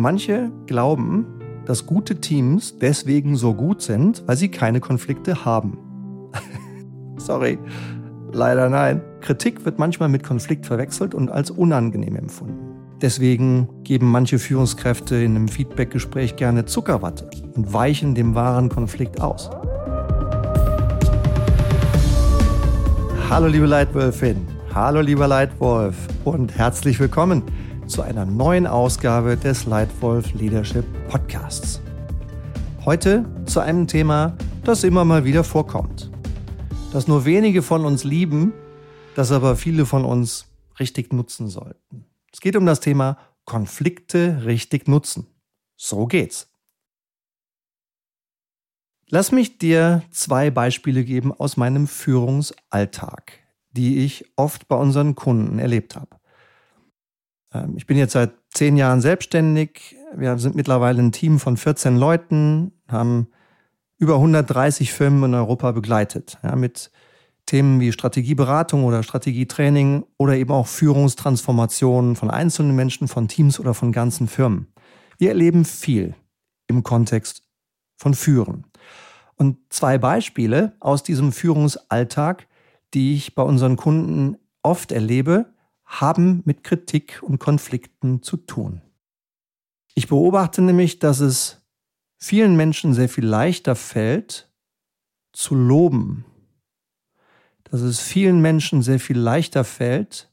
[0.00, 1.26] Manche glauben,
[1.66, 5.76] dass gute Teams deswegen so gut sind, weil sie keine Konflikte haben.
[7.18, 7.58] Sorry,
[8.32, 9.02] leider nein.
[9.20, 12.78] Kritik wird manchmal mit Konflikt verwechselt und als unangenehm empfunden.
[13.02, 19.50] Deswegen geben manche Führungskräfte in einem Feedbackgespräch gerne Zuckerwatte und weichen dem wahren Konflikt aus.
[23.28, 25.94] Hallo liebe Leitwölfin, hallo lieber Leitwolf
[26.24, 27.42] und herzlich willkommen
[27.90, 31.80] zu einer neuen Ausgabe des Leitwolf Leadership Podcasts.
[32.84, 36.08] Heute zu einem Thema, das immer mal wieder vorkommt,
[36.92, 38.52] das nur wenige von uns lieben,
[39.16, 40.46] das aber viele von uns
[40.78, 42.06] richtig nutzen sollten.
[42.32, 45.26] Es geht um das Thema Konflikte richtig nutzen.
[45.76, 46.48] So geht's.
[49.08, 53.32] Lass mich dir zwei Beispiele geben aus meinem Führungsalltag,
[53.72, 56.19] die ich oft bei unseren Kunden erlebt habe.
[57.52, 59.96] Ähm, ich bin jetzt seit zehn Jahren selbstständig.
[60.14, 63.28] Wir sind mittlerweile ein Team von 14 Leuten, haben
[63.98, 66.90] über 130 Firmen in Europa begleitet, ja, mit
[67.46, 73.74] Themen wie Strategieberatung oder Strategietraining oder eben auch Führungstransformationen von einzelnen Menschen, von Teams oder
[73.74, 74.68] von ganzen Firmen.
[75.18, 76.14] Wir erleben viel
[76.68, 77.42] im Kontext
[77.96, 78.66] von Führen.
[79.34, 82.46] Und zwei Beispiele aus diesem Führungsalltag,
[82.94, 85.46] die ich bei unseren Kunden oft erlebe,
[85.90, 88.80] haben mit Kritik und Konflikten zu tun.
[89.94, 91.60] Ich beobachte nämlich, dass es
[92.16, 94.48] vielen Menschen sehr viel leichter fällt,
[95.32, 96.24] zu loben.
[97.64, 100.32] Dass es vielen Menschen sehr viel leichter fällt,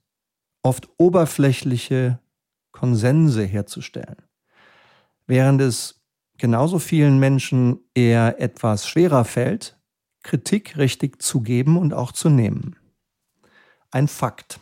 [0.61, 2.19] oft oberflächliche
[2.71, 4.21] Konsense herzustellen.
[5.25, 6.03] Während es
[6.37, 9.79] genauso vielen Menschen eher etwas schwerer fällt,
[10.23, 12.75] Kritik richtig zu geben und auch zu nehmen.
[13.91, 14.59] Ein Fakt.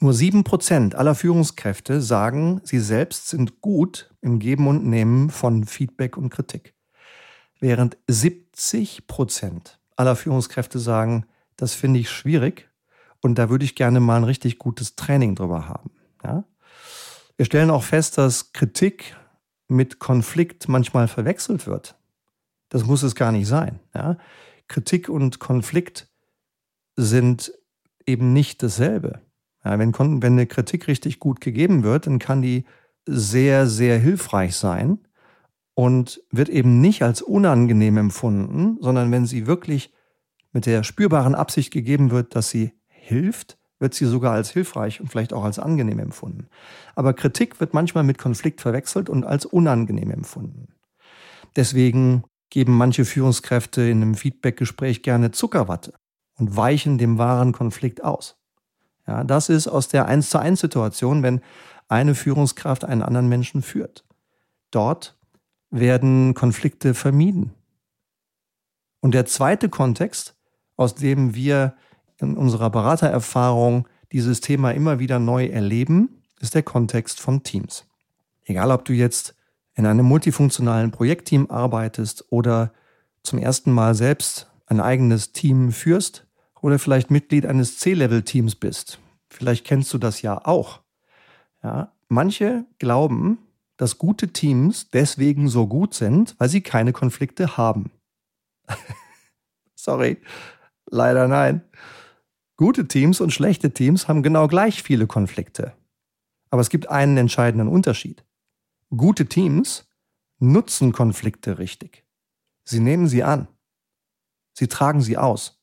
[0.00, 5.64] Nur sieben Prozent aller Führungskräfte sagen, sie selbst sind gut im Geben und Nehmen von
[5.64, 6.74] Feedback und Kritik.
[7.58, 12.68] Während 70 Prozent aller Führungskräfte sagen, das finde ich schwierig
[13.22, 15.90] und da würde ich gerne mal ein richtig gutes Training drüber haben.
[16.22, 16.44] Ja?
[17.36, 19.16] Wir stellen auch fest, dass Kritik
[19.66, 21.96] mit Konflikt manchmal verwechselt wird.
[22.68, 23.80] Das muss es gar nicht sein.
[23.92, 24.16] Ja?
[24.68, 26.06] Kritik und Konflikt
[26.94, 27.52] sind
[28.06, 29.20] eben nicht dasselbe.
[29.68, 32.64] Ja, wenn, wenn eine Kritik richtig gut gegeben wird, dann kann die
[33.04, 34.98] sehr, sehr hilfreich sein
[35.74, 39.92] und wird eben nicht als unangenehm empfunden, sondern wenn sie wirklich
[40.52, 45.08] mit der spürbaren Absicht gegeben wird, dass sie hilft, wird sie sogar als hilfreich und
[45.08, 46.48] vielleicht auch als angenehm empfunden.
[46.94, 50.68] Aber Kritik wird manchmal mit Konflikt verwechselt und als unangenehm empfunden.
[51.56, 55.92] Deswegen geben manche Führungskräfte in einem Feedbackgespräch gerne Zuckerwatte
[56.38, 58.37] und weichen dem wahren Konflikt aus.
[59.08, 61.40] Ja, das ist aus der 1 zu 1 Situation, wenn
[61.88, 64.04] eine Führungskraft einen anderen Menschen führt.
[64.70, 65.16] Dort
[65.70, 67.54] werden Konflikte vermieden.
[69.00, 70.36] Und der zweite Kontext,
[70.76, 71.74] aus dem wir
[72.18, 77.86] in unserer Beratererfahrung dieses Thema immer wieder neu erleben, ist der Kontext von Teams.
[78.44, 79.34] Egal, ob du jetzt
[79.74, 82.72] in einem multifunktionalen Projektteam arbeitest oder
[83.22, 86.27] zum ersten Mal selbst ein eigenes Team führst
[86.60, 88.98] oder vielleicht Mitglied eines C-Level-Teams bist.
[89.28, 90.80] Vielleicht kennst du das ja auch.
[91.62, 93.38] Ja, manche glauben,
[93.76, 97.90] dass gute Teams deswegen so gut sind, weil sie keine Konflikte haben.
[99.74, 100.18] Sorry,
[100.90, 101.62] leider nein.
[102.56, 105.74] Gute Teams und schlechte Teams haben genau gleich viele Konflikte.
[106.50, 108.24] Aber es gibt einen entscheidenden Unterschied.
[108.90, 109.86] Gute Teams
[110.40, 112.04] nutzen Konflikte richtig.
[112.64, 113.48] Sie nehmen sie an.
[114.54, 115.57] Sie tragen sie aus.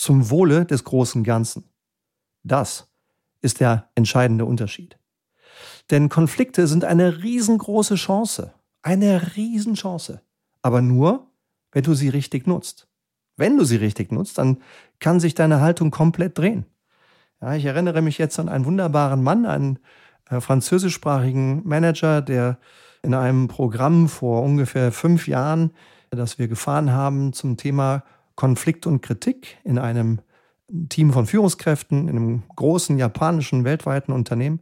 [0.00, 1.64] Zum Wohle des großen Ganzen.
[2.42, 2.90] Das
[3.42, 4.98] ist der entscheidende Unterschied.
[5.90, 8.54] Denn Konflikte sind eine riesengroße Chance.
[8.80, 10.22] Eine Riesenchance.
[10.62, 11.26] Aber nur,
[11.72, 12.88] wenn du sie richtig nutzt.
[13.36, 14.62] Wenn du sie richtig nutzt, dann
[15.00, 16.64] kann sich deine Haltung komplett drehen.
[17.42, 19.80] Ja, ich erinnere mich jetzt an einen wunderbaren Mann, einen
[20.30, 22.56] äh, französischsprachigen Manager, der
[23.02, 25.72] in einem Programm vor ungefähr fünf Jahren,
[26.08, 28.02] das wir gefahren haben zum Thema
[28.40, 30.22] Konflikt und Kritik in einem
[30.88, 34.60] Team von Führungskräften, in einem großen japanischen weltweiten Unternehmen,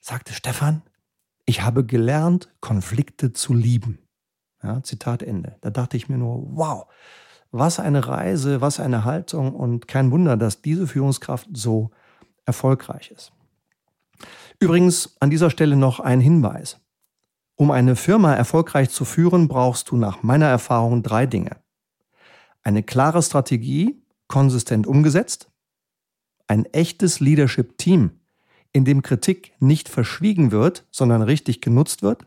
[0.00, 0.80] sagte Stefan,
[1.44, 3.98] ich habe gelernt, Konflikte zu lieben.
[4.62, 5.58] Ja, Zitat Ende.
[5.60, 6.86] Da dachte ich mir nur, wow,
[7.50, 11.90] was eine Reise, was eine Haltung und kein Wunder, dass diese Führungskraft so
[12.46, 13.32] erfolgreich ist.
[14.60, 16.80] Übrigens an dieser Stelle noch ein Hinweis.
[17.54, 21.62] Um eine Firma erfolgreich zu führen, brauchst du nach meiner Erfahrung drei Dinge.
[22.64, 25.50] Eine klare Strategie, konsistent umgesetzt,
[26.46, 28.10] ein echtes Leadership-Team,
[28.72, 32.26] in dem Kritik nicht verschwiegen wird, sondern richtig genutzt wird.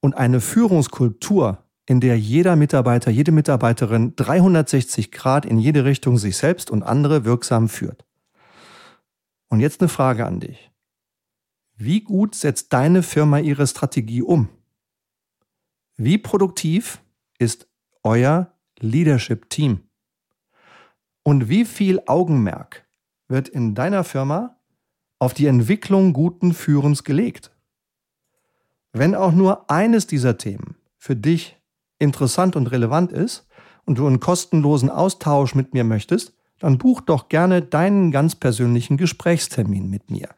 [0.00, 6.36] Und eine Führungskultur, in der jeder Mitarbeiter, jede Mitarbeiterin 360 Grad in jede Richtung sich
[6.36, 8.04] selbst und andere wirksam führt.
[9.48, 10.70] Und jetzt eine Frage an dich.
[11.76, 14.48] Wie gut setzt deine Firma ihre Strategie um?
[15.96, 17.02] Wie produktiv
[17.38, 17.68] ist
[18.02, 19.80] euer Leadership-Team?
[21.22, 22.86] Und wie viel Augenmerk
[23.28, 24.56] wird in deiner Firma
[25.18, 27.50] auf die Entwicklung guten Führens gelegt?
[28.92, 31.56] Wenn auch nur eines dieser Themen für dich
[31.98, 33.46] interessant und relevant ist
[33.84, 38.96] und du einen kostenlosen Austausch mit mir möchtest, dann buch doch gerne deinen ganz persönlichen
[38.96, 40.28] Gesprächstermin mit mir.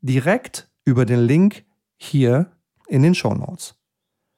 [0.00, 1.64] Direkt über den Link
[1.96, 2.52] hier
[2.86, 3.74] in den Show Notes.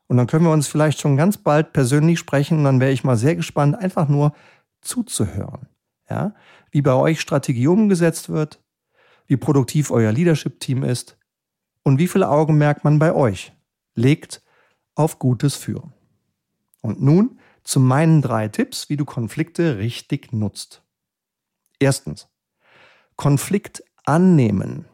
[0.09, 3.05] Und dann können wir uns vielleicht schon ganz bald persönlich sprechen und dann wäre ich
[3.05, 4.35] mal sehr gespannt, einfach nur
[4.81, 5.69] zuzuhören.
[6.09, 6.35] Ja?
[6.71, 8.63] Wie bei euch Strategie umgesetzt wird,
[9.27, 11.19] wie produktiv euer Leadership-Team ist
[11.83, 13.53] und wie viel Augenmerk man bei euch
[13.95, 14.43] legt
[14.95, 15.93] auf gutes Führen.
[16.81, 20.83] Und nun zu meinen drei Tipps, wie du Konflikte richtig nutzt.
[21.79, 22.29] Erstens,
[23.17, 24.87] Konflikt annehmen,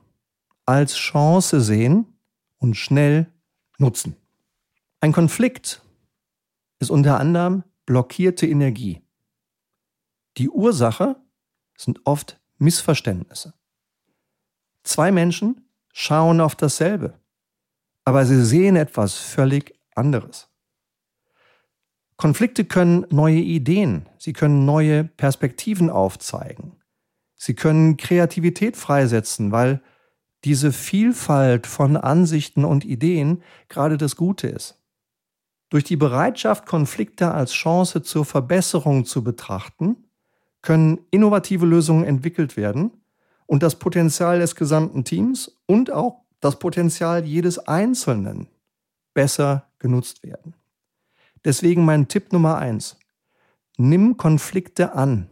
[0.67, 2.19] als Chance sehen
[2.59, 3.33] und schnell
[3.79, 4.17] nutzen.
[5.05, 5.83] Ein Konflikt
[6.79, 9.03] ist unter anderem blockierte Energie.
[10.39, 11.17] Die Ursache
[11.77, 13.53] sind oft Missverständnisse.
[14.83, 17.21] Zwei Menschen schauen auf dasselbe,
[18.07, 20.49] aber sie sehen etwas völlig anderes.
[22.17, 26.81] Konflikte können neue Ideen, sie können neue Perspektiven aufzeigen.
[27.35, 29.83] Sie können Kreativität freisetzen, weil
[30.45, 34.81] diese Vielfalt von Ansichten und Ideen gerade das Gute ist.
[35.75, 39.97] Durch die Bereitschaft, Konflikte als Chance zur Verbesserung zu betrachten,
[40.63, 42.93] können innovative Lösungen entwickelt werden
[43.47, 48.47] und das Potenzial des gesamten Teams und auch das Potenzial jedes Einzelnen
[49.15, 50.55] besser genutzt werden.
[51.45, 52.97] Deswegen mein Tipp Nummer eins.
[53.77, 55.29] Nimm Konflikte an.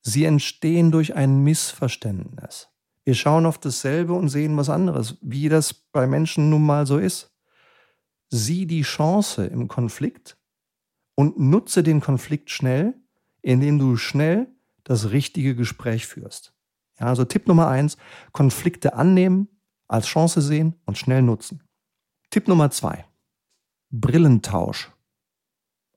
[0.00, 2.68] Sie entstehen durch ein Missverständnis.
[3.04, 6.96] Wir schauen auf dasselbe und sehen was anderes, wie das bei Menschen nun mal so
[6.96, 7.35] ist.
[8.28, 10.36] Sieh die Chance im Konflikt
[11.14, 12.94] und nutze den Konflikt schnell,
[13.42, 14.48] indem du schnell
[14.84, 16.54] das richtige Gespräch führst.
[16.98, 17.96] Ja, also Tipp Nummer eins,
[18.32, 19.48] Konflikte annehmen,
[19.88, 21.62] als Chance sehen und schnell nutzen.
[22.30, 23.04] Tipp Nummer zwei,
[23.90, 24.90] Brillentausch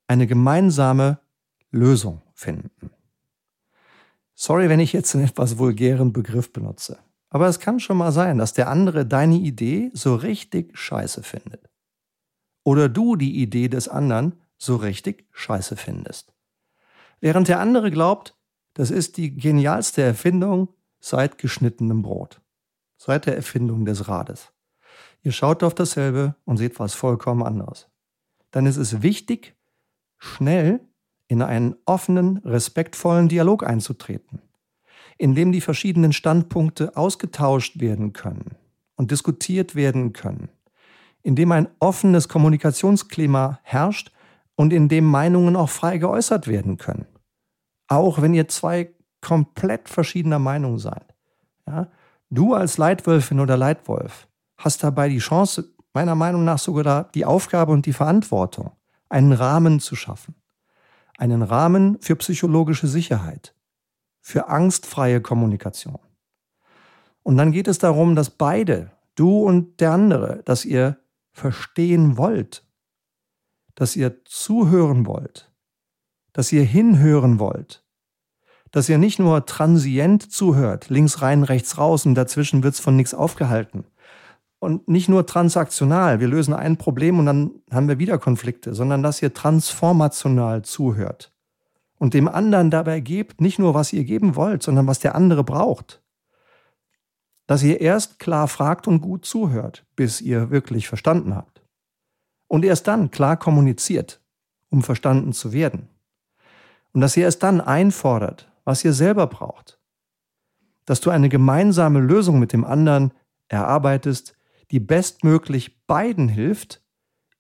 [0.10, 1.20] eine gemeinsame
[1.70, 2.90] Lösung finden.
[4.34, 6.98] Sorry, wenn ich jetzt einen etwas vulgären Begriff benutze.
[7.30, 11.69] Aber es kann schon mal sein, dass der andere deine Idee so richtig scheiße findet.
[12.70, 16.36] Oder du die Idee des anderen so richtig scheiße findest.
[17.20, 18.38] Während der andere glaubt,
[18.76, 20.68] das ist die genialste Erfindung
[21.00, 22.42] seit geschnittenem Brot.
[22.96, 24.54] Seit der Erfindung des Rades.
[25.24, 27.88] Ihr schaut auf dasselbe und seht was vollkommen anderes.
[28.52, 29.56] Dann ist es wichtig,
[30.20, 30.80] schnell
[31.28, 34.44] in einen offenen, respektvollen Dialog einzutreten,
[35.18, 38.58] in dem die verschiedenen Standpunkte ausgetauscht werden können
[38.96, 40.50] und diskutiert werden können,
[41.24, 44.12] in dem ein offenes Kommunikationsklima herrscht
[44.56, 47.08] und in dem Meinungen auch frei geäußert werden können.
[47.88, 51.16] Auch wenn ihr zwei komplett verschiedener Meinung seid.
[51.68, 51.88] Ja?
[52.30, 57.72] Du als Leitwölfin oder Leitwolf hast dabei die Chance, meiner Meinung nach sogar die Aufgabe
[57.72, 58.72] und die Verantwortung,
[59.10, 60.36] einen Rahmen zu schaffen.
[61.18, 63.54] Einen Rahmen für psychologische Sicherheit,
[64.22, 66.00] für angstfreie Kommunikation.
[67.24, 70.98] Und dann geht es darum, dass beide, du und der andere, dass ihr
[71.32, 72.66] verstehen wollt,
[73.76, 75.52] dass ihr zuhören wollt,
[76.34, 77.86] dass ihr hinhören wollt,
[78.72, 83.14] dass ihr nicht nur transient zuhört, links rein, rechts raus und dazwischen wird's von nichts
[83.14, 83.86] aufgehalten,
[84.60, 89.02] und nicht nur transaktional, wir lösen ein Problem und dann haben wir wieder Konflikte, sondern
[89.02, 91.32] dass ihr transformational zuhört
[91.98, 95.44] und dem anderen dabei gebt, nicht nur was ihr geben wollt, sondern was der andere
[95.44, 96.02] braucht.
[97.50, 101.64] Dass ihr erst klar fragt und gut zuhört, bis ihr wirklich verstanden habt.
[102.48, 104.22] Und erst dann klar kommuniziert,
[104.70, 105.90] um verstanden zu werden.
[106.94, 109.80] Und dass ihr erst dann einfordert, was ihr selber braucht.
[110.86, 113.16] Dass du eine gemeinsame Lösung mit dem anderen
[113.48, 114.38] erarbeitest,
[114.70, 116.84] die bestmöglich beiden hilft,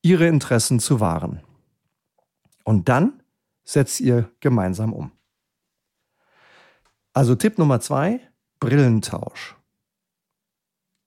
[0.02, 1.44] ihre Interessen zu wahren.
[2.64, 3.22] Und dann
[3.64, 5.12] setzt ihr gemeinsam um.
[7.14, 8.22] Also Tipp Nummer zwei,
[8.60, 9.59] Brillentausch.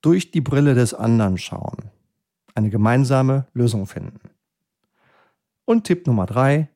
[0.02, 1.90] Durch die Brille des anderen schauen.
[2.54, 4.20] Eine gemeinsame Lösung finden.
[5.64, 6.68] Und Tipp Nummer drei,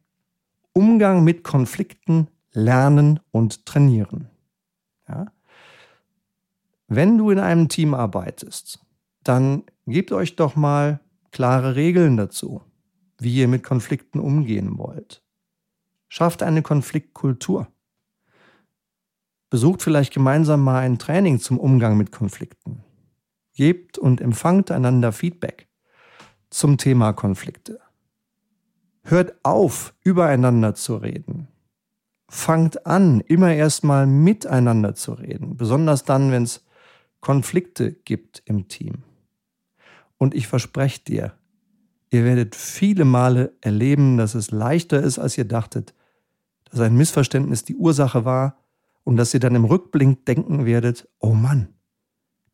[0.73, 4.31] Umgang mit Konflikten lernen und trainieren.
[5.09, 5.27] Ja?
[6.89, 8.81] wenn du in einem Team arbeitest,
[9.25, 11.01] dann gebt euch doch mal
[11.33, 12.63] klare Regeln dazu,
[13.19, 15.23] wie ihr mit Konflikten umgehen wollt.
[16.09, 17.67] Schafft eine Konfliktkultur.
[19.51, 22.85] Besucht vielleicht gemeinsam mal ein Training zum Umgang mit Konflikten.
[23.57, 25.67] Gebt und empfangt einander Feedback
[26.51, 27.81] zum Thema Konflikte.
[29.03, 31.49] Hört auf, übereinander zu reden.
[32.29, 36.67] Fangt an, immer erstmal miteinander zu reden, besonders dann, wenn es
[37.21, 39.05] Konflikte gibt im Team.
[40.19, 41.33] Und ich verspreche dir,
[42.11, 45.95] ihr werdet viele Male erleben, dass es leichter ist, als ihr dachtet,
[46.71, 48.59] dass ein Missverständnis die Ursache war
[49.03, 51.69] und dass ihr dann im Rückblick denken werdet, oh Mann,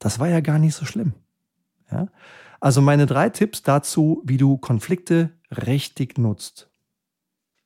[0.02, 1.14] das war ja gar nicht so schlimm.
[1.90, 2.09] Ja?
[2.59, 6.68] Also meine drei Tipps dazu, wie du Konflikte richtig nutzt.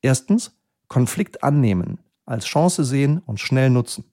[0.03, 0.55] Erstens,
[0.87, 4.05] Konflikt annehmen, als Chance sehen und schnell nutzen.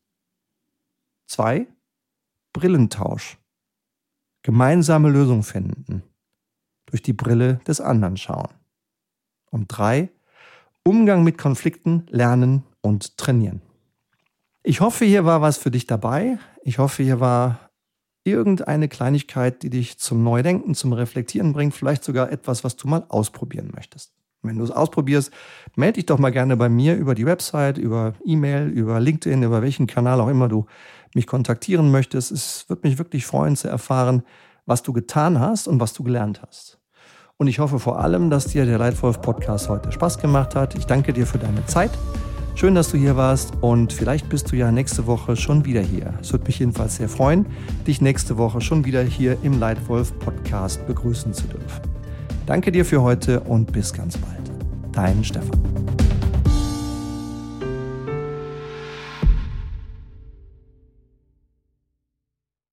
[1.27, 1.68] Zwei,
[2.53, 3.38] Brillentausch.
[4.42, 6.03] Gemeinsame Lösung finden.
[6.86, 8.53] Durch die Brille des anderen schauen.
[9.51, 10.10] Und drei,
[10.86, 13.62] Umgang mit Konflikten lernen und trainieren.
[14.63, 16.39] Ich hoffe, hier war was für dich dabei.
[16.63, 17.70] Ich hoffe, hier war
[18.24, 23.06] irgendeine Kleinigkeit, die dich zum Neudenken, zum Reflektieren bringt, vielleicht sogar etwas, was du mal
[23.10, 24.13] ausprobieren möchtest.
[24.44, 25.32] Wenn du es ausprobierst,
[25.75, 29.62] melde dich doch mal gerne bei mir über die Website, über E-Mail, über LinkedIn, über
[29.62, 30.65] welchen Kanal auch immer du
[31.15, 32.32] mich kontaktieren möchtest.
[32.32, 34.24] Es wird mich wirklich freuen zu erfahren,
[34.65, 36.80] was du getan hast und was du gelernt hast.
[37.38, 40.75] Und ich hoffe vor allem, dass dir der Leitwolf Podcast heute Spaß gemacht hat.
[40.75, 41.92] Ich danke dir für deine Zeit.
[42.55, 46.13] Schön, dass du hier warst und vielleicht bist du ja nächste Woche schon wieder hier.
[46.22, 47.48] Es würde mich jedenfalls sehr freuen,
[47.88, 51.81] dich nächste Woche schon wieder hier im Leitwolf Podcast begrüßen zu dürfen.
[52.45, 54.51] Danke dir für heute und bis ganz bald.
[54.91, 56.02] Dein Stefan.